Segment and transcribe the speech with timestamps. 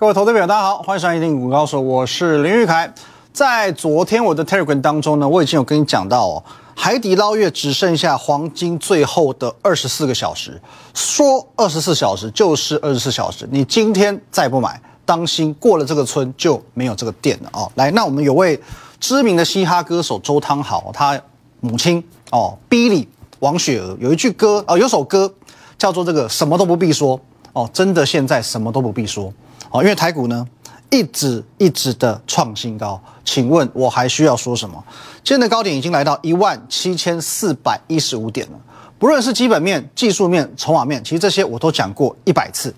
[0.00, 2.94] 各位投资朋友，大家好，欢迎收看《一定股高手》，我是林玉凯。
[3.32, 6.44] 在昨天我的 Telegram 当中呢，我已经有跟你讲到哦，
[6.76, 10.62] 海底捞月只剩下黄金最后的二十四个小时，
[10.94, 17.68] 说二十四小时就是二十四小时，你今天再不买，当心过了这个村就没有这个店了哦。
[17.74, 18.56] 来，那我们有位
[19.00, 21.20] 知名的嘻哈歌手周汤豪，他
[21.58, 23.04] 母亲哦，Billy
[23.40, 25.34] 王雪娥有一句歌哦，有首歌
[25.76, 27.20] 叫做这个什么都不必说
[27.52, 29.32] 哦，真的现在什么都不必说。
[29.70, 30.46] 哦，因为台股呢
[30.90, 34.82] 一直一直的创新高，请问我还需要说什么？
[35.24, 38.58] 今天的高点已经来到一万七千四百一十五点了。
[38.98, 42.74] 不论是基本面、技术面、筹码面，其实这些我都讲过一百次。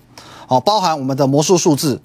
[0.47, 2.01] 哦，包含我们的魔术数字，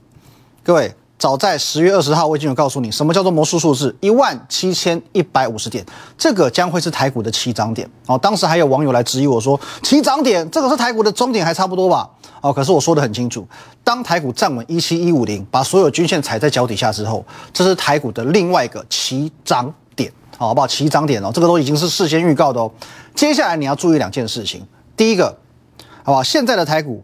[0.62, 0.94] 各位。
[1.18, 5.82] 早在十月二十号，我已经有告诉你什么叫做魔术数字一万七千一百五十点，
[6.18, 8.18] 这个将会是台股的起涨点哦。
[8.18, 12.06] 当时还有网友来质疑我说，起涨点这个是台股的终点还差不多吧？
[12.46, 13.46] 哦，可是我说的很清楚，
[13.82, 20.66] 当台股站稳一七一五零，把所有均线踩在脚底下之后，这是台股的另外一个起涨点，好不好？
[20.66, 22.70] 起涨点哦，这个都已经是事先预告的哦。
[23.14, 24.64] 接下来你要注意两件事情，
[24.96, 25.36] 第一个，
[26.04, 27.02] 好吧，现在的台股，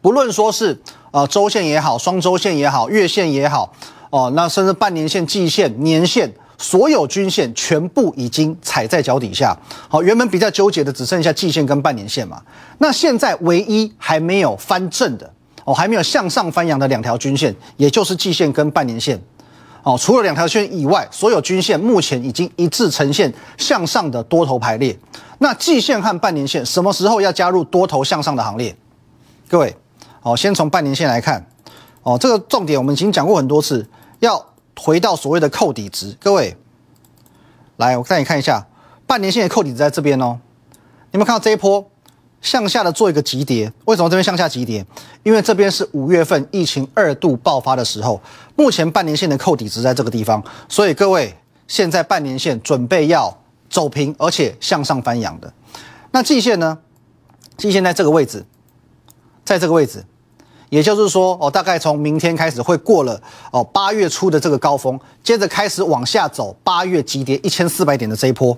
[0.00, 0.80] 不论说是。
[1.12, 3.70] 呃，周线也好，双周线也好，月线也好，
[4.08, 6.32] 哦，那甚至半年线、季线、年线，
[6.62, 9.54] 所有均线全部已经踩在脚底下。
[9.88, 12.40] 好，原本比较纠结的只剩下季线跟半年线嘛。
[12.78, 15.28] 那现在唯一还没有翻正的，
[15.64, 19.20] 哦，还没有向上翻扬的两条均线，也就是季线跟半年线。
[19.82, 24.96] 哦，除了两条线以外，所有均线目前已经一致呈现向上的多头排列。
[25.38, 28.74] 那季线和半年线什么时候要加入多头向上的行列？
[29.48, 29.76] 各位。
[30.24, 31.44] 哦，先从半年线来看，
[32.04, 33.84] 哦，这个重点我们已经讲过很多次，
[34.20, 34.40] 要
[34.78, 36.16] 回到所谓的扣底值。
[36.20, 36.56] 各位，
[37.76, 38.66] 来，我带你看一下
[39.06, 40.38] 半年线的扣底值在这边哦。
[41.10, 41.90] 你们看到这一波
[42.40, 44.84] 向下的做一个急跌，为什么这边向下急跌？
[45.22, 48.20] 因为这边是五月份疫情二度爆发的时候，
[48.56, 51.36] 目前半年线的扣底值在这个地方，所以各位
[51.68, 53.36] 现在半年线准备要
[53.70, 55.52] 走平，而且向上翻扬的。
[56.10, 56.78] 那季线呢？
[57.56, 58.44] 季线在这个位置，
[59.44, 60.04] 在这个位置。
[60.72, 68.56] 也就是说，哦，大概从明天开始会过了哦，八月初的这个高峰，接着开始往下走，八月急跌一千四百点的这一波，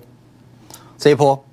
[0.97, 1.43] 这一波，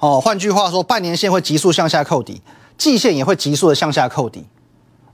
[0.00, 2.42] 哦，换句话说，半年线会急速向下扣底，
[2.76, 4.44] 季线也会急速的向下扣底。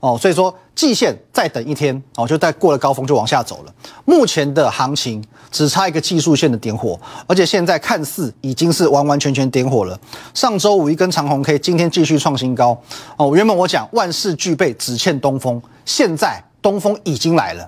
[0.05, 3.73] 哦，所以说季线再等一天哦，就再过了高峰就往下走了。
[4.05, 9.99] 目前的行情只差一个技术线的点火，而且现在看似已经是完完全全点火了。
[10.35, 12.79] 上周五一根长红 K，今天继续创新高。
[13.17, 17.67] 哦，原本我讲万事俱备，只欠东风，现在东风已经来了。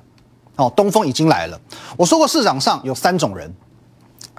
[0.58, 1.60] 哦，东风已经来了。
[1.98, 3.52] 我说过市场上有三种人：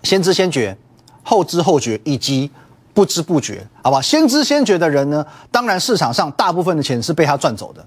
[0.04, 0.78] 先知先觉、
[1.24, 2.48] 后知后觉以及。
[2.94, 7.84] 不知不觉，好吧，先知先觉的人呢，当然市场上大部分的钱是被他赚走的。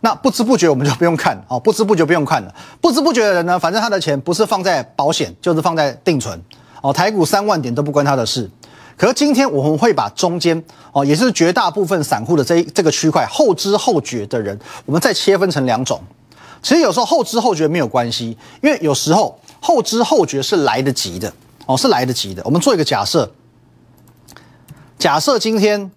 [0.00, 2.54] 那不知不觉我们就不用看哦，不知不觉不用看了。
[2.80, 6.38] 不知不觉的人呢，反正他的钱不是放在保险，就是放在定存
[6.82, 6.92] 哦。
[6.92, 8.48] 台股三万点都不关他的事。
[8.96, 10.62] 可是今天我们会把中间
[10.92, 15.98] 哦，也是绝大部分散户的这这个区块后知后觉的人，我们再切分成两种。
[16.62, 21.32] 其实有时候后知后觉没有关系，因为有时候后知后觉是来得及的
[21.64, 22.42] 哦，是来得及的。
[22.44, 23.28] 我们做一个假设。
[25.04, 25.90] 假设今天，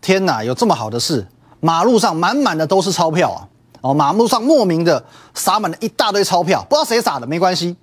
[0.00, 1.24] 天哪，有这么好的事，
[1.60, 3.46] 马路上满满的都是钞票啊！
[3.80, 7.76] 哦，马路上莫名的撒满了一大堆钞票，不知道谁撒的，没关系。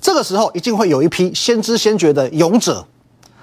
[0.00, 2.82] 这个时候一定会有一批先知先觉的勇者，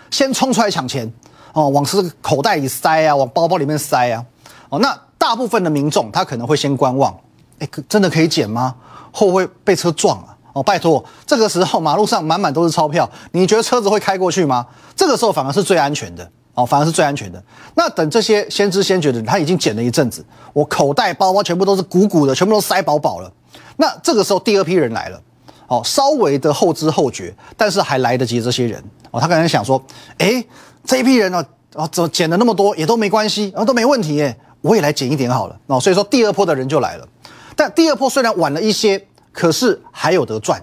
[0.09, 1.07] 先冲出来抢钱
[1.53, 4.25] 哦，往这个口袋里塞啊，往包包里面塞啊。
[4.69, 7.15] 哦，那大部分的民众他可能会先观望，
[7.59, 8.73] 哎，真的可以捡吗？
[9.11, 10.35] 会不会被车撞啊？
[10.53, 14.65] 哦，拜托，这个时候马路上满满都是钞票，你觉得车子会开过去吗？
[14.95, 16.27] 这个时候反而是最安全的。
[16.53, 17.41] 哦，反而是最安全的。
[17.75, 23.31] 那等这些先知先觉的人，他已经捡了一阵子，我口袋包包全部都是鼓鼓的，全部都塞饱饱了。
[23.77, 25.21] 那这个时候第二批人来了，
[25.67, 28.41] 哦，稍微的后知后觉，但是还来得及。
[28.41, 29.81] 这些人哦，他可能想说，
[30.17, 30.43] 哎，
[30.83, 31.43] 这一批人呢，
[31.75, 35.57] 哦，怎么捡了那么多也都没关系，然后都没问题耶，我也来捡一点好了。
[35.67, 37.07] 哦，所以说第二波的人就来了。
[37.55, 40.61] 但第二波虽然晚了一些，可是还有得赚。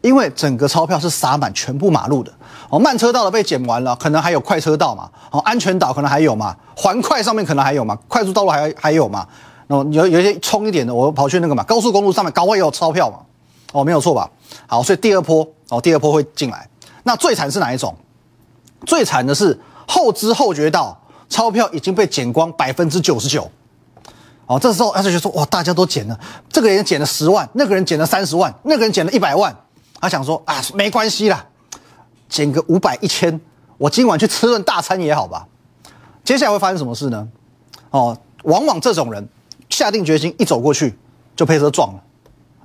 [0.00, 2.32] 因为整个钞票是撒满全部马路的
[2.72, 9.28] 哦，慢车道的被剪完了，可能还有快车道嘛，哦，安全岛可能还有嘛，环快上面可能还有嘛，快速道路还还有嘛，
[9.66, 13.18] 哦，有有一些冲一点的，我跑去那个嘛，高速公路上面搞也有钞票嘛，
[13.72, 14.30] 哦，没有错吧？
[14.66, 16.66] 好，所以第二波哦，第二波会进来。
[17.02, 17.94] 那最惨是哪一种？
[18.86, 20.98] 最惨的是后知后觉到
[21.28, 23.50] 钞票已经被剪光百分之九十九，
[24.46, 29.54] 哦，这时候他就觉得说哇，大家都捡了，这个人捡了十万，那个人捡了三十万，那个人捡了一百万。
[30.00, 31.44] 他想说啊，没关系啦，
[32.32, 33.38] 减个五百一千，
[33.76, 35.46] 我今晚去吃顿大餐也好吧。
[36.24, 37.28] 接下来会发生什么事呢？
[37.90, 39.28] 哦，往往这种人
[39.68, 40.98] 下定决心一走过去，
[41.36, 42.02] 就被车撞了，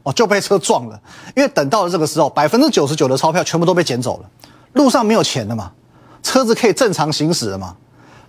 [0.04, 0.98] 哦，就被车撞了。
[1.36, 4.30] 因为等到了这个时候，百分之九十九的钞票全部都被捡走了，
[4.72, 5.74] 路上没有钱了嘛，
[6.24, 7.76] 车子可以正常行驶了嘛，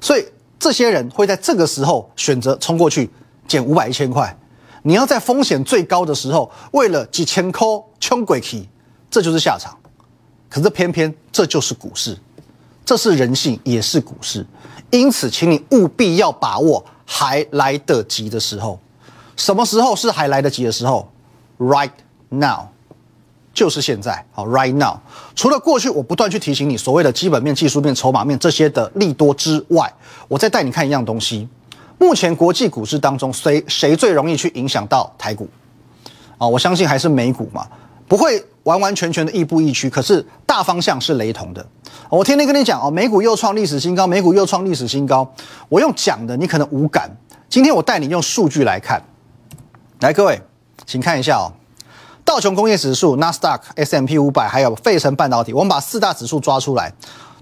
[0.01, 0.27] 所以
[0.59, 3.09] 这些人会在这个时候选择冲过去
[3.47, 4.37] 捡五百一千块。
[4.83, 7.65] 你要在风险最高的时候，为了几千块
[8.01, 8.69] 穷鬼去，
[9.09, 9.79] 这就是下场。
[10.49, 12.17] 可是偏偏这就是股市，
[12.85, 14.47] 这是人性，也是股市。
[14.91, 18.81] 因此，请你务必要把握还来得及的时候。
[19.37, 21.09] 什么时候是还来得及的时候
[21.59, 21.91] ？Right
[22.31, 22.69] now，
[23.53, 24.25] 就是现在。
[24.33, 24.99] 好，Right now。
[25.37, 29.93] 除了过去我不断去提醒你所谓的基本面、技术面、筹码面这些的利多之外，
[30.27, 31.47] 我再带你看一样东西。
[31.99, 35.49] 目前国际股市当中，谁谁最容易去影响到台股？
[36.39, 37.67] 啊，我相信还是美股嘛，
[38.09, 39.89] 不会完完全全的亦步亦趋。
[39.89, 41.65] 可是大方向是雷同的。
[42.11, 45.31] 我天天跟你讲哦，美股又创历史新高，美股又创历史新高。
[45.69, 47.11] 我用讲的，你可能无感。
[47.49, 49.03] 今天我带你用数据来看。
[50.01, 50.41] 来，各位，
[50.87, 51.53] 请看一下哦，
[52.25, 56.93] 道琼工业指数、纳斯达克、S M P 五百，还有费城半导体，我们把四大指数抓出来，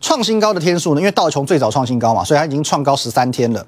[0.06, 1.00] 创新高的天数呢？
[1.00, 3.67] 因为道琼最早创新高嘛，所以它已经创高十三天了。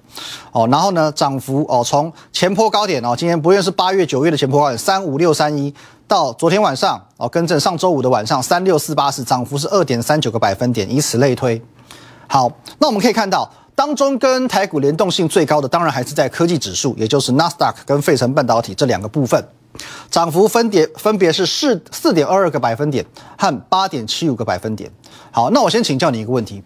[0.52, 5.74] 哦，然后呢，涨幅哦，从前坡高点哦，今天不论是八月、九月的前坡高点三五六三一，
[6.06, 11.60] 到昨天晚上哦，更正上周五的晚上三六四八四，涨幅是二点三九个百分点，以此类推。
[12.28, 12.48] 好，
[12.78, 13.50] 那我们可以看到。
[13.74, 19.40] 当中跟台股联动性最高的，当然还是在科技指数，也就是纳斯达克跟费城半导体这两个部分，
[20.10, 23.04] 涨幅分别分别是四四点二二个百分点
[23.36, 24.90] 和八点七五个百分点。
[25.30, 26.62] 好，那我先请教你一个问题：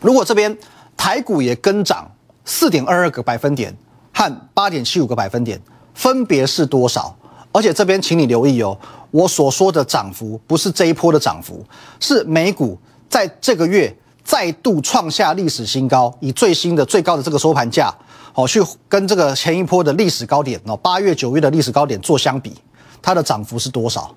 [0.00, 0.56] 如果这边
[0.96, 2.10] 台股也跟涨
[2.44, 3.76] 四点二二个百分点
[4.12, 5.60] 和八点七五个百分点，
[5.94, 7.14] 分别是多少？
[7.52, 8.78] 而且这边请你留意哦，
[9.10, 11.64] 我所说的涨幅不是这一波的涨幅，
[12.00, 12.78] 是美股
[13.08, 13.94] 在这个月。
[14.24, 17.90] 再度创下历史新高，以最新的最高的这个收盘价，
[18.38, 22.54] 哦，去跟这个前一波的历史高点哦，八月九月的历史高点做相比，
[23.02, 24.14] 它的涨幅是多少？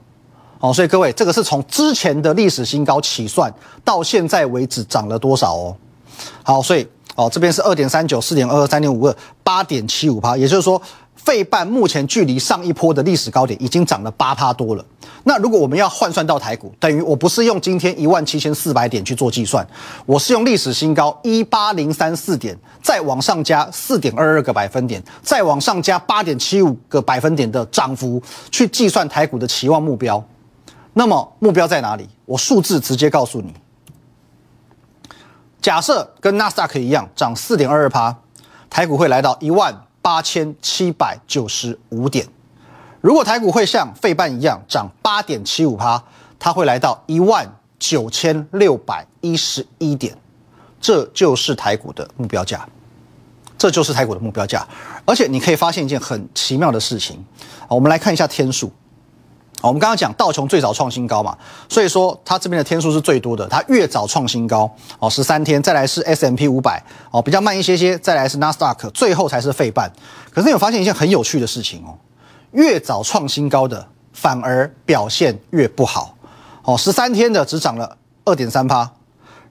[0.59, 3.51] 哦，所以各位，这个是从之前的历史新高起算，
[3.83, 5.75] 到现在为止涨了多少哦？
[6.43, 10.79] 好，所以哦，这边是二点三九、四点二二、三点五二、八点七五趴，也就是说。
[11.23, 14.83] 费半目前距离上一波的历史高点已经涨了八趴多了。
[15.23, 19.65] 那如果我们要换算到台股，等于我不是用今天一万七千四百点去做计算，
[20.07, 30.23] 我是用历史新高一八零三四点，再往上加四点二二个百分点，再往上加八点七五个百分点的涨幅去计算台股的期望目标。
[30.93, 32.09] 那么目标在哪里？
[32.25, 33.53] 我数字直接告诉你。
[35.61, 38.17] 假设跟纳斯达克一样涨四点二二趴，
[38.71, 39.83] 台股会来到一万。
[40.01, 42.27] 八千七百九十五点，
[43.01, 46.03] 如果台股会像费半一样涨八点七五趴，
[46.39, 50.17] 它会来到一万九千六百一十一点，
[50.79, 52.67] 这就是台股的目标价，
[53.57, 54.67] 这就是台股的目标价。
[55.05, 57.23] 而且你可以发现一件很奇妙的事情，
[57.67, 58.71] 我们来看一下天数。
[59.67, 61.37] 我们刚刚讲道琼最早创新高嘛，
[61.69, 64.69] 所以说它这边的天数是最多的，它越早创新高
[64.99, 69.91] 哦，十三天，再来是 S M P 五百哦，比较慢一些些，再来是纳斯达克，最后才是费半。
[70.31, 71.93] 可是你有发现一件很有趣的事情哦，
[72.51, 76.15] 越早创新高的反而表现越不好
[76.63, 78.89] 哦，十三天的只涨了二点三趴，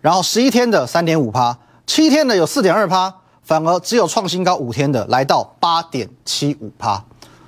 [0.01, 7.05] 然后十一天的三点五趴，七天的有四点二趴，反而只有创新高五天的来到八点七五趴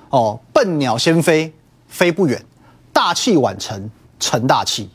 [0.09, 1.53] 哦，笨鸟先飞，
[1.87, 2.41] 飞不远。
[2.93, 4.89] 大器晚成，成大器。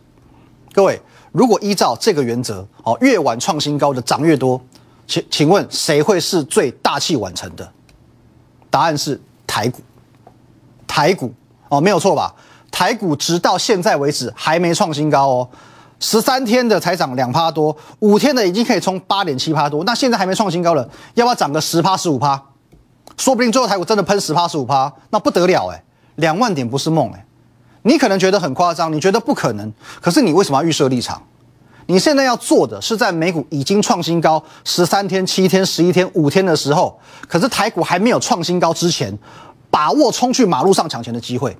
[0.72, 0.98] 各位，
[1.32, 4.58] 如果依照这个原则，哦，越晚创新高的涨越多，
[5.06, 7.70] 请请问谁会是最大器晚成的？
[8.70, 9.80] 答案是台股。
[10.86, 11.32] 台股
[11.68, 12.34] 哦，没有错吧？
[12.70, 15.48] 台股直到现在为止还没创新高哦，
[16.00, 22.42] 十三天的才涨两趴多，五天的已经可以冲八点七趴多，那现在还没创新高了，要不要涨个十趴十五趴？
[23.16, 25.82] 说不定最后台股真的喷十趴十五趴，那不得了哎，
[26.16, 27.24] 两万点不是梦哎。
[27.82, 31.22] 你可能觉得很夸张，你觉得不可能，可是你为什么要预设立场？
[31.86, 39.16] 你现在要做的是在美股已经创新高十三天、七天、十一天、五天的时候，可是台股还没有创新高之前，
[39.70, 41.56] 把握冲去马路上抢钱的机会。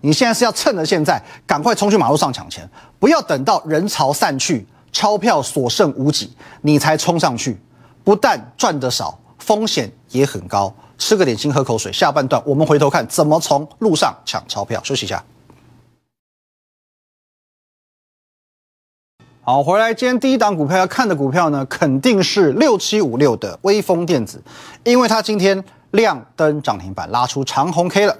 [0.00, 2.66] 你现在是要趁着现在赶快冲去马路上抢钱，
[2.98, 7.60] 不要等到人潮散去、钞票所剩无几，你才冲上去，
[8.02, 10.74] 不但赚得少，风险也很高。
[10.96, 11.92] 吃个点心，喝口水。
[11.92, 14.80] 下半段我们回头看怎么从路上抢钞票。
[14.82, 15.22] 休息一下。
[19.50, 19.92] 好，回来。
[19.92, 24.40] 今天第一档股票要看的股票呢，肯定是六七五六的微风电子，
[24.84, 28.16] 因为它今天亮灯涨停板，拉出长红 K 了。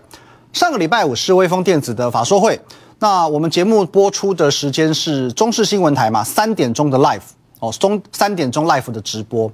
[0.52, 2.60] 上个礼拜五是微风电子的法说会，
[2.98, 7.20] 那我们节目播出的时间是中视新闻台嘛，三点钟的 live
[7.60, 9.48] 哦，中三点钟 live 的直播。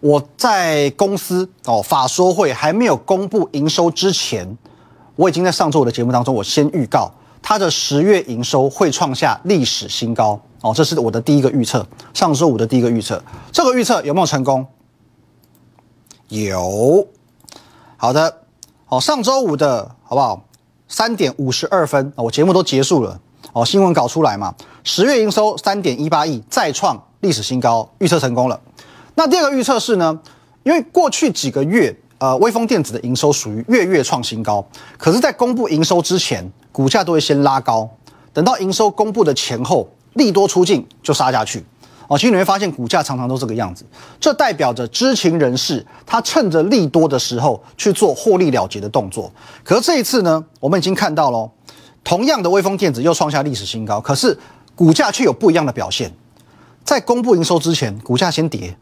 [0.00, 4.58] 我在公司哦，法说会还没有公布营收之前，
[5.14, 7.08] 我已经在上周我的节目当中，我先预告
[7.40, 11.86] 它的十月营收会创下历史新高哦，这是我的第一个预测。
[12.14, 14.66] 上周五的第一个预测，这个预测有没有成功？
[16.28, 17.06] 有。
[17.96, 18.42] 好的，
[18.88, 20.44] 哦，上周五的好不好？
[20.88, 23.20] 三点五十二分，我节目都结束了
[23.52, 24.54] 哦，新闻稿出来嘛？
[24.84, 28.60] 十月营收三点一八亿，再创历史新高，预测成功了。
[29.14, 30.20] 那第二个预测是呢？
[30.62, 34.64] 因为过去几个月，呃，微风电子的营收属于月月创新高，
[34.96, 37.88] 可是，在公布营收之前，股价都会先拉高，
[38.32, 41.64] 等到营收公布的前后，利多出尽就杀下去。
[42.08, 43.86] 哦，其实你会发现股价常常都这个样子，
[44.20, 49.32] 这代表着知情人士他趁着利多的时候去做获利了结的动作。
[49.64, 51.50] 可是这一次呢，我们已经看到喽，
[52.04, 54.38] 同样的微风电子又创下历史新高，可是
[54.74, 56.12] 股价却有不一样的表现。
[56.84, 58.76] 在公布营收之前，股价先跌，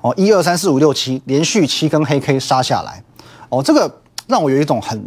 [0.00, 3.02] 哦，一二三四五六七连续七根黑 K 杀下来，
[3.50, 3.92] 哦，这个
[4.26, 5.04] 让我有一种很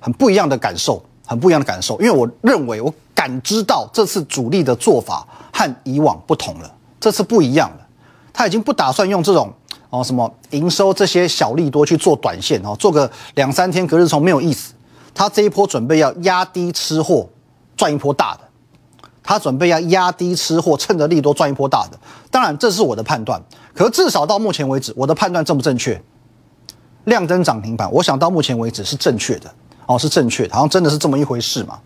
[0.00, 6.70] 很不一样的感受，很不一样的感受，因为我认为我感知到这次主力的做法和以往不同了。
[7.00, 7.86] 这次不一样了，
[8.32, 9.52] 他已经不打算用这种
[9.90, 14.74] 哦什么营收这些小利多去做短线哦，做个两三天隔日冲没有意思。
[15.14, 17.28] 他这一波准备要压低吃货，
[17.76, 18.40] 赚一波大的。
[19.22, 21.98] 他准备要压低吃货，趁着利多赚一波大的。
[22.30, 23.40] 当然这是我的判断，
[23.72, 26.02] 可至少到目前为止，我的判断正不正确？
[27.04, 29.54] 亮灯涨停板，我想到目前为止是正确的
[29.86, 31.78] 哦，是正确的，好像真的是这么一回事嘛。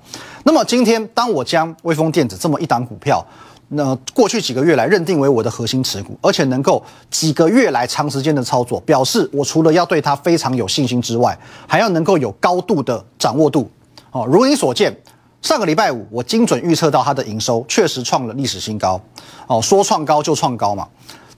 [0.44, 3.24] 那么今天当我将微风电子这么一档股票。
[3.70, 13.70] 那过去几个月来认定为我的核心持股，而且能够几个月来长时间的操作，表示我除了要对它非常有信心之外，还要能够有高度的掌握度。
[14.10, 14.96] 哦，如你所见，
[15.42, 18.98] 上个礼拜五我精准预测到它的营收确实创了历史新高。
[19.46, 20.88] 哦，说创高就创高嘛。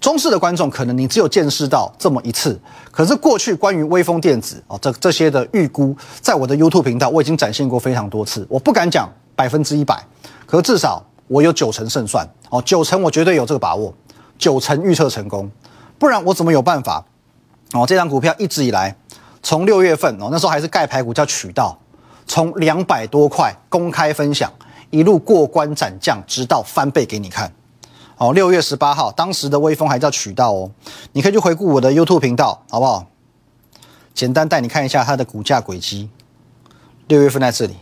[0.00, 2.58] 中式的观众可能你只有见识到这么一次，
[2.90, 8.46] 可是过去关于微风电子哦这这些的预估，在我的 YouTube 频道我已经展现过非常多次。
[8.48, 10.02] 我不敢讲百分之一百，
[10.46, 11.04] 可至少。
[11.30, 13.94] 我有九成胜算哦，九成我绝对有这个把握，
[14.36, 15.48] 九成预测成功，
[15.96, 17.04] 不然我怎么有办法？
[17.72, 18.96] 哦，这张股票一直以来，
[19.40, 21.78] 从六月份哦，那时候还是盖牌股叫渠道，
[22.26, 24.52] 从两百多块公开分享，
[24.90, 27.52] 一路过关斩将，直到翻倍给你看。
[28.20, 30.70] 哦，六月十八号，当时的微风还叫渠道哦，
[31.12, 33.06] 你可以去回顾我的 YouTube 频道，好不好？
[34.12, 36.10] 简单带你看一下它的股价轨迹，
[37.08, 37.76] 六月份在这里，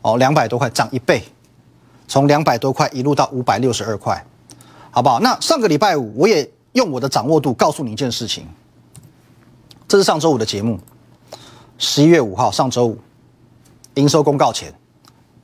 [0.00, 1.22] 哦，两百多块涨一倍。
[2.08, 4.24] 从两百多块一路到五百六十二块，
[4.90, 5.20] 好不好？
[5.20, 8.46] 那上个礼拜五，我也用我的掌握度告诉你一件事情。
[9.86, 10.78] 这是上周五的节目，
[11.76, 12.98] 十一月五号，上周五，
[13.94, 14.72] 营收公告前，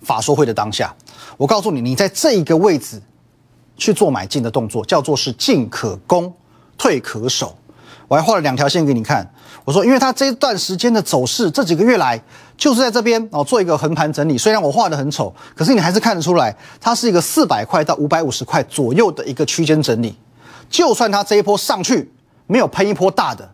[0.00, 0.94] 法说会的当下，
[1.36, 3.00] 我告诉你，你在这一个位置
[3.78, 6.30] 去做买进的动作，叫做是进可攻，
[6.76, 7.56] 退可守。
[8.06, 9.26] 我还画了两条线给你看。
[9.64, 12.18] 我说，因为它这段时间的走势，这几个月来
[12.56, 14.36] 就是在这边哦做一个横盘整理。
[14.36, 20.16] 虽然我画的很丑，可是你还是看得出来，它是一个四百块到五百五十块左右的一个区间整理。
[20.70, 22.10] 就算它这一波上去
[22.46, 23.46] 没有喷一波大的，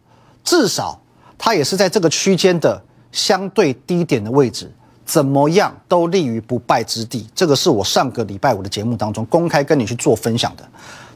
[0.44, 1.00] 至少
[1.36, 4.72] 它也是在这个区间的相对低点的位置，
[5.04, 7.28] 怎么样都立于不败之地。
[7.34, 10.68] 这个是我上个礼拜五的节目当中公开跟你去做分享的。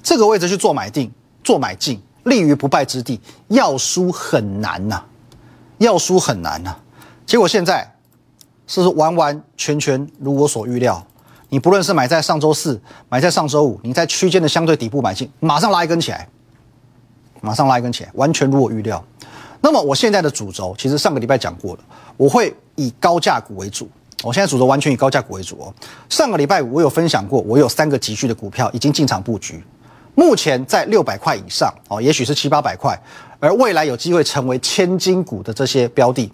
[0.03, 1.11] 这个位置去做买定、
[1.43, 2.01] 做买进。
[2.25, 5.03] 立于不败之地，要输很难呐，
[5.79, 6.77] 要输很难呐。
[7.25, 7.91] 结果现在
[8.67, 11.03] 是完完全全如我所预料。
[11.49, 12.79] 你不论是买在上周四，
[13.09, 16.29] 买在上周五，你在区间的相对底部买进，马上拉一根起来，
[17.41, 19.03] 马上拉一根起来，完全如我预料。
[19.63, 21.81] 那么我现在的主轴，其实上个礼拜讲过了，
[22.19, 23.91] 我会以高价股为主。
[24.25, 25.75] 我现在主轴完全以高价股为主哦。
[26.09, 29.63] 上个礼拜五我有分享过，我有三个急需的股票已经进场布局。
[30.15, 33.01] 目前在六百块以上哦，也许是七八百块，
[33.39, 36.33] 而未来有机会成为千金股的这些标的。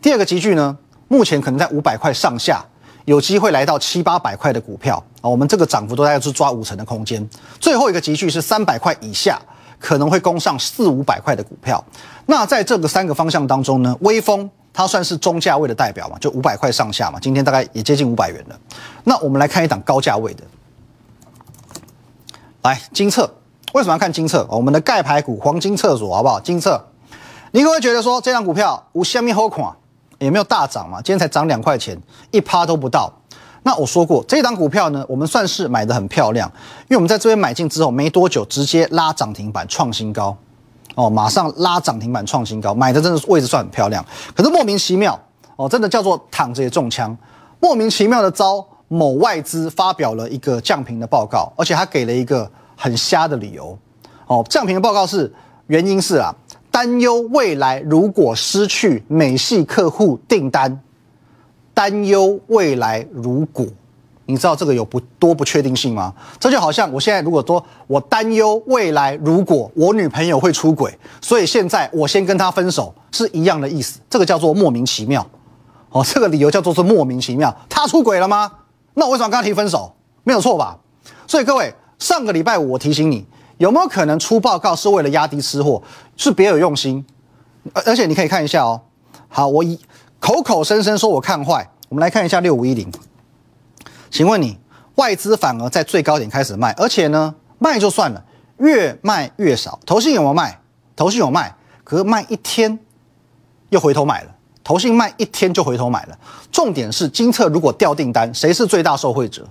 [0.00, 0.74] 第二个集聚呢，
[1.08, 2.64] 目前可能在五百块上下，
[3.04, 7.28] 有机会来到七八百块的股票啊，我们这个涨幅都大概是抓五成的空间。
[7.60, 9.38] 最后一个集聚是三百块以下，
[9.78, 11.84] 可能会攻上四五百块的股票。
[12.24, 18.58] 那在这个三个方向当中呢，微风它算是中价位的代表嘛，就五百块上下嘛，今天大概也接近五百元了。
[19.04, 20.44] 那我们来看一档高价位的。
[22.62, 23.30] 来金策，
[23.72, 24.46] 为什么要看金策？
[24.50, 26.38] 我们的盖牌股黄金厕所好不好？
[26.38, 26.84] 金策，
[27.52, 29.74] 你可能会觉得说这张股票无下面好款，
[30.18, 31.98] 也没有大涨嘛，今天才涨两块钱，
[32.30, 33.12] 一趴都不到。
[33.62, 36.50] 那我说过，这档股票呢，我们算是买的很漂亮，
[36.82, 40.36] 因为我们在这边买进之后没多久，直接拉涨停板创新高，
[40.98, 44.04] 哦，马上拉涨停板创新高，买的真的位置算很漂亮。
[44.34, 45.16] 可是莫名其妙，
[45.54, 47.16] 哦，真的叫做躺着也中枪，
[47.60, 48.66] 莫名其妙的招。
[48.90, 53.78] 某外资发表了一个降频的报告，而且他给了一个很瞎的理由。
[54.26, 55.30] 哦，降频的报告是
[55.66, 56.34] 原因是啊，
[56.70, 60.80] 担忧未来如果失去美系客户订单，
[61.74, 63.66] 担忧未来如果，
[64.30, 66.12] 你知道这个有不多不确定性吗？
[66.38, 73.98] 这就好像我现在如果说我担忧未来如果我女朋友会出轨，所以现在我先跟她分手是一样的意思。
[74.10, 75.26] 这个叫做莫名其妙。
[75.88, 77.56] 哦，这个理由叫做是莫名其妙。
[77.70, 78.52] 她出轨了吗？
[78.92, 79.90] 那我为什么跟她提分手？
[80.24, 80.76] 没有错吧？
[81.26, 83.26] 所以各位，上个礼拜五我提醒你。
[83.56, 85.82] 有没有可能出报告是为了压低吃货？
[86.18, 87.02] 是别有用心，
[87.72, 88.82] 而而且你可以看一下哦。
[89.28, 89.80] 好，我以
[90.20, 92.92] 口口声声说我看坏，我们来看一下六五一零。
[94.10, 94.58] 请问你
[94.96, 98.24] 外资反而在最高点开始卖，而且呢卖就算了，
[98.58, 99.78] 越卖越少。
[99.86, 100.60] 投信有没有卖？
[100.96, 102.78] 投信有卖，可是卖一天
[103.70, 104.34] 又回头买了。
[104.64, 106.18] 投信卖一天就回头买了。
[106.52, 109.46] 重点是金策如果掉订单，谁是最大受惠者？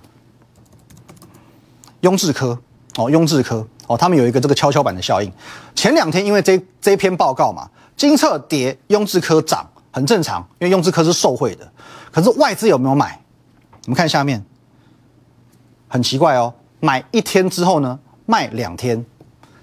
[2.02, 2.56] 雍智科
[2.96, 3.66] 哦，雍智科。
[3.88, 5.32] 哦，他们有一个这个跷跷板的效应。
[5.74, 11.66] 前两天因为这这篇报告嘛，金策跌，雍智科涨，很正常，因为雍智科是受惠的。
[12.12, 13.18] 可是外资有没有买？
[13.88, 14.44] 我们看下面，
[15.88, 19.02] 很奇怪哦，买一天之后呢，卖两天，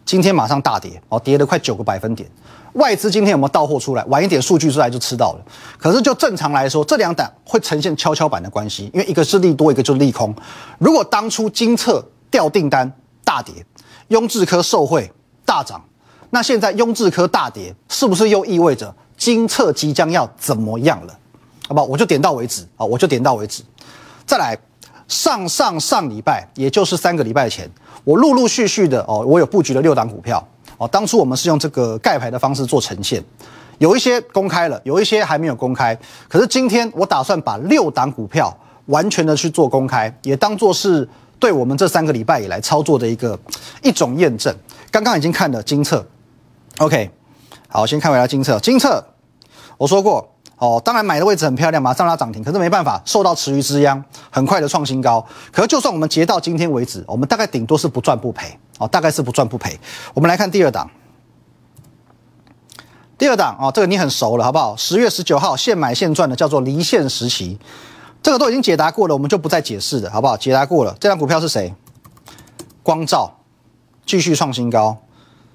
[0.03, 2.27] 今天马上大跌，哦，跌了快九个百分点。
[2.73, 4.03] 外资今天有没有到货出来？
[4.05, 5.45] 晚一点数据出来就吃到了。
[5.77, 10.33] 可是就正常来说，这两档会呈现跷跷板的关系，因为一个是利多，一个就是利空。
[10.79, 12.91] 如果当初金策掉订单
[13.23, 13.53] 大跌。
[14.07, 15.11] 雍智科受贿
[15.45, 15.79] 大涨，
[16.31, 21.15] 那现在雍智科大跌，是不是又意味着金策即将要怎么样了？
[21.67, 21.85] 好不好？
[21.85, 23.61] 我就点到为止啊，我就点到为止。
[24.25, 24.57] 再来，
[25.07, 27.69] 上上上礼拜，也就是三个礼拜前，
[28.03, 30.45] 我陆陆续续的哦，我有布局了六档股票
[30.77, 30.87] 哦。
[30.87, 33.23] 当初我们是用这个盖牌的方式做呈现，
[33.77, 35.97] 有一些公开了，有一些还没有公开。
[36.27, 38.55] 可是今天我打算把六档股票
[38.87, 41.07] 完全的去做公开，也当做是。
[41.37, 43.37] 对我们这三个礼拜以来操作的一个
[43.83, 44.55] 一种验证，
[44.89, 46.03] 刚刚已经看了金策
[46.77, 47.11] ，OK，
[47.67, 49.05] 好，先看回来金策，金策，
[49.77, 55.25] 我说过哦，当然买的位置很漂亮，马上拉涨停，可是没办法，受到池鱼之殃，很快的创新高。
[55.51, 59.77] 可是就算我们截到今天为止，我们大概顶多是不赚不赔哦，大概是不赚不赔。
[60.13, 60.89] 我们来看第二档，
[63.17, 64.75] 第二档哦，这个你很熟了，好不好？
[64.77, 67.59] 十月十九号现买现赚的叫做离线时期。
[68.23, 70.35] 这个都已经解答过了，我们就不再解释了，好不好？
[70.35, 71.75] 解答过了，这张股票是谁？
[72.81, 73.31] 光照，
[74.05, 74.97] 继续创新高，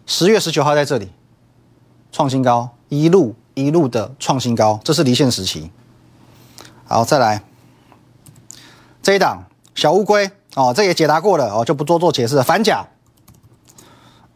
[0.07, 1.11] 十月十九号在这里
[2.13, 5.71] 创新高，一路一路的创新高，这是离线时期。
[6.87, 7.43] 好，再来
[9.03, 12.43] 这一档小乌龟哦，这也解答过了哦，就不多做解释了。
[12.43, 12.87] 反甲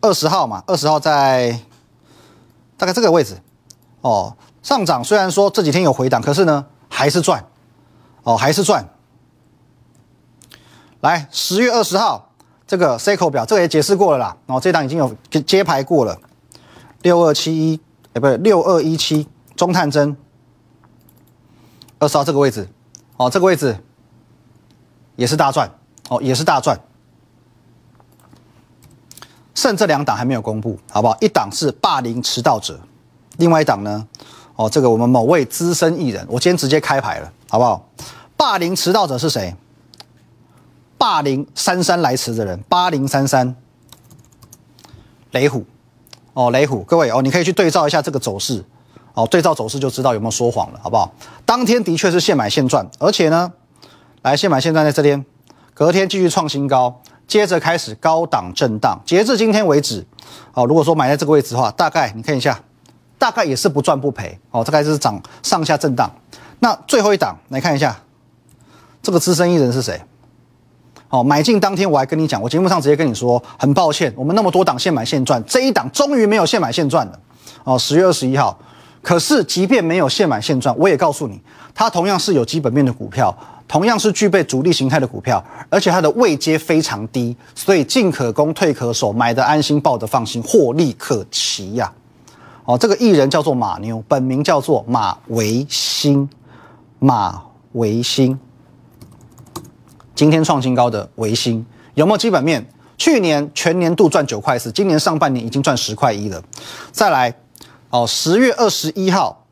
[0.01, 1.61] 二十号嘛，二十号在
[2.77, 3.39] 大概这个位置
[4.01, 7.45] 哦，上涨虽然说这几天有回档，可是呢还是赚。
[8.23, 8.89] 哦，还是赚。
[11.01, 12.31] 来，十月二十号
[12.67, 14.37] 这个 C 口表，这个也解释过了啦。
[14.47, 16.19] 哦，这档已经有接牌过了。
[17.03, 17.79] 六二七一，
[18.15, 20.17] 哎，不是六二一七中探针。
[21.99, 22.69] 二十号这个位置，
[23.17, 23.77] 哦，这个位置
[25.17, 25.71] 也是大赚，
[26.09, 26.79] 哦，也是大赚。
[29.55, 31.17] 剩这两档还没有公布，好不好？
[31.21, 32.79] 一档是霸凌迟到者，
[33.39, 34.07] 另外一档呢？
[34.57, 37.89] 哦，这个我们某位资深艺人，我今天直接开牌了，好不好？
[38.37, 39.55] 霸凌迟到者是谁？
[40.99, 43.57] 霸凌姗姗来迟的人，八零三三，
[45.31, 45.65] 雷虎，
[46.35, 48.63] 哦，雷虎，各位哦，你可以去对照一下这个走势，
[49.15, 51.13] 哦，对照走势就知道有没有说谎了，好不好？
[51.47, 53.53] 当天的确是现买现赚，而且呢，
[54.23, 55.25] 来现买现赚在这边，
[55.73, 60.07] 隔天继续创新高，接着开始高档震荡，截至今天为止，
[60.53, 62.61] 哦，如果说买在这个位置的话，大概你看一下。
[63.17, 66.11] 大概也是不赚不赔哦，大概是涨上下震荡。
[66.59, 67.97] 那最后一档来看一下，
[69.03, 69.99] 这个资深艺人是谁？
[71.15, 77.21] 哦，买进当天我还跟你讲，我节目上直接跟你说，很抱歉，我们那么多档现买现赚，这一档终于没有现买现赚了。
[77.63, 78.59] 哦，十月二十一号。
[79.01, 81.41] 可是即便没有现买现赚，我也告诉你，
[81.73, 83.33] 它同样是有基本面的股票，
[83.69, 91.93] 同样是具备主力形态的股票，而且它的位阶非常低，所以进可攻，退可守，买的安心，抱的放心，获利可期呀。
[92.65, 96.29] 哦，这个艺人叫做马妞，本名叫做马维新，
[96.99, 97.41] 马
[97.73, 98.37] 维新，
[100.15, 102.65] 今天创新高的维新有没有基本面？
[102.97, 106.43] 去年全年度赚九块四，今年上半年已经赚十块一了。
[106.93, 107.35] 再来，
[107.91, 109.45] 哦，十月二十一号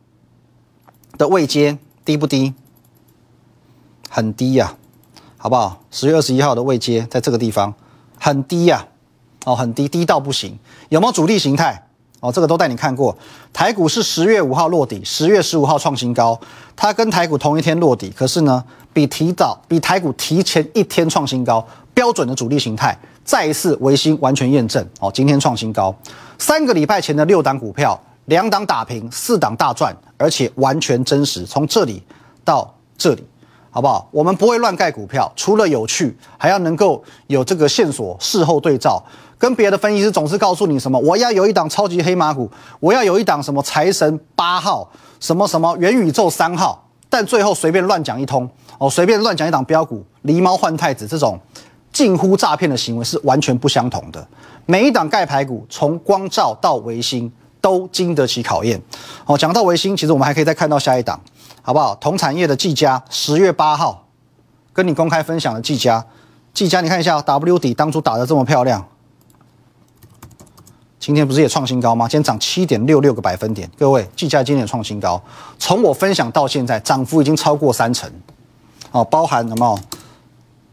[1.18, 2.54] 的位阶低不低？
[4.08, 4.76] 很低呀，
[5.36, 5.82] 好不好？
[5.90, 7.74] 十月二十一号的位阶在这个地方
[8.20, 8.86] 很低呀，
[9.44, 10.56] 哦，很低，低到不行。
[10.90, 11.88] 有没有主力形态？
[12.22, 13.16] 哦，这个都带你看过。
[13.52, 16.38] 台股是十月五号落底，十月十五号创新高。
[16.76, 24.88] 它跟台股同一天落底，可是呢，比提早比台股提前一天创新高，标准的主力形态再一次维新完全验证。
[25.00, 25.92] 哦，今天创新高。
[26.38, 32.00] 三个礼拜前的六档股票，两档打平，四档大赚，而且完全真实，从这里
[32.44, 33.26] 到这里，
[33.74, 34.06] 好不好？
[34.10, 39.02] 我们不会乱盖股票，除了有趣，还要能够有这个线索，事后对照。
[39.38, 44.86] 跟别的分析师总是告诉你什么，我要有一档超级黑马股，我要有一档什么财神八号，
[45.18, 51.40] 什么什么元宇宙三号，但最后随便乱讲一通，哦，随便乱讲一档标股，狸猫换太子这种
[51.92, 54.24] 近乎诈骗的行为是完全不相同的。
[54.66, 58.78] 每一档盖牌股，从光照到维新，都经得起考验。
[59.24, 61.18] 哦，讲到维新，其实我们还可以再看到下一档，
[61.62, 61.94] 好不好？
[61.94, 64.06] 同产业的技嘉，十月八号
[64.74, 66.04] 跟你公开分享的技嘉，
[66.52, 68.86] 技嘉你看一下 W 底当初打的这么漂亮。
[70.98, 72.06] 今天不是也创新高吗？
[72.06, 75.20] 今天涨七点六六个百分点，各位，技嘉今天创新高，
[75.58, 78.08] 从我分享到现在，涨幅已经超过三成，
[78.92, 79.78] 哦，包含什么？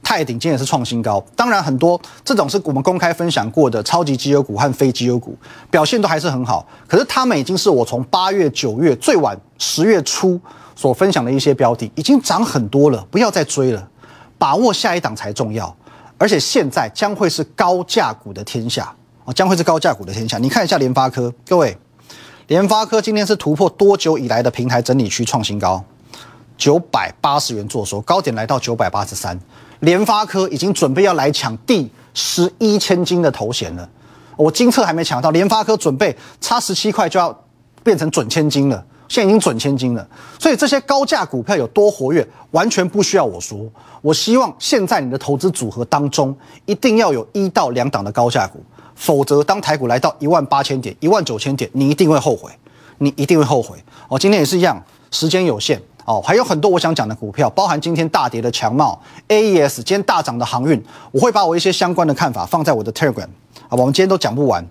[0.10, 1.24] 泰鼎今天也是创新高。
[1.36, 5.38] 当然，很多这种是我们公开分享过的超级绩优股和非绩优股，
[5.70, 6.66] 表现都还是很好。
[6.88, 10.42] 可是他们已经是我从八月、九月最晚十月初
[10.76, 13.88] 所分享的一些标的，已经涨很多了，不要再追了，
[14.40, 15.72] 把握下一档才重要。
[16.18, 18.92] 而且现在将会是高价股的天下
[19.26, 19.30] 啊。
[19.34, 20.40] 将会是高价股的天下。
[20.40, 21.78] 你看一下联发科，各位，
[22.48, 25.84] 联发科今天是突破多久以来的平台整理区创新高，
[26.58, 29.40] 九百八十元做收，高点来到九百八十三。
[29.80, 33.90] 联发科已经准备要来抢第十一千金的头衔了。
[34.36, 37.38] 我金策还没抢到，联发科准备差十七块就要
[37.84, 40.08] 变成准千金了，现在已经准千金了。
[40.40, 43.60] 所以这些高价股票有多活跃，完全不需要我说。
[44.02, 48.64] 我希望现在你的投资组合当中，一定要有一到两档的高价股。
[48.96, 52.52] 否则，当台股来到一万八千点、一万九千点，你一定会后悔，
[52.98, 53.78] 你一定会后悔
[54.10, 54.20] 哦。
[54.20, 63.28] 今天也是一样，时间有限哦，还有很多我想讲的股票，包含今天大跌的强茂、AES，今天大涨的航运，我会把我一些相关的看法放在我的 Telegram
[63.68, 64.66] 啊，我们今天都讲不完。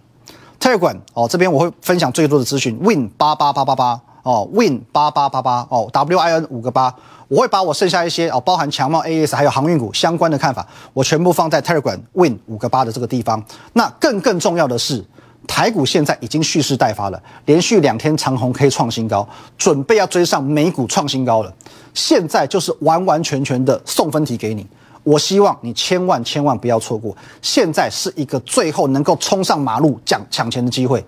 [0.59, 6.92] Telegram 哦，这边我会分享最多的资讯，Win 八八八八八哦，Win 八八八八哦，WIN 五个八。
[7.29, 13.40] 我会把我剩下一些哦，包含强茂 A E S 还有航运股相关的看法，我全部放在 Telegram Win 五个八的这个地方。
[13.74, 15.05] 那更更重要的是，
[15.46, 21.53] 台股现在已经蓄势待发了，连续两天长虹可以创新高，准备要追上美股创新高了。
[21.94, 24.66] 现在就是完完全全的送分题给你，
[25.03, 27.16] 我希望你千万千万不要错过。
[27.40, 31.05] 现在是一个最后能够冲上马路抢抢钱的机会。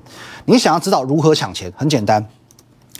[0.46, 1.72] 你想要知道如何抢钱？
[1.76, 2.26] 很简单。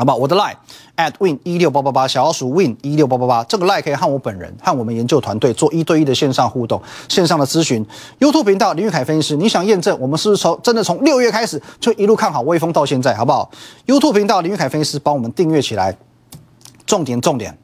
[0.01, 0.17] 好不好？
[0.17, 0.55] 我的 line
[0.97, 7.87] at win 一六八八八，小老鼠 win 一六八八八，这个 line 可以和我本人和我们研究团队做一对一的线上互动、线上的咨询。
[8.19, 13.51] YouTube 频道林玉凯分析师，你想验证我们是不是从真的从六月开始就一路看好微风到现在，好不好
[13.87, 15.95] ？YouTube 频道林玉凯分析师，帮我们订阅起来。
[16.87, 17.59] 重点重点，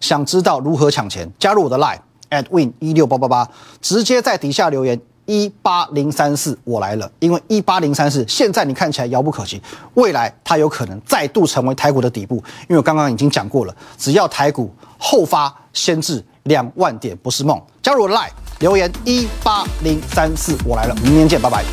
[0.00, 1.30] 想知道如何抢钱？
[1.38, 1.98] 加入我的 line
[2.30, 3.46] at win 一六八八八，
[3.82, 4.98] 直接在底下留言。
[5.26, 7.10] 一八零三四，我来了。
[7.20, 9.62] 因为一八零三四现在你看起来遥不可及，
[9.94, 12.36] 未来它有可能再度成为台股的底部。
[12.62, 17.60] 因为我刚刚已经讲过了，只要台股后发先至两万点不是梦。
[17.82, 18.30] 加入我的 line
[18.60, 20.94] 留言一八零三四，我来了。
[21.02, 21.64] 明天见，拜拜。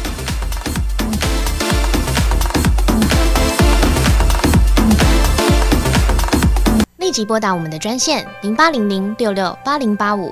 [6.97, 10.31] 立即拨打我们的专线零八零零六六八零八五。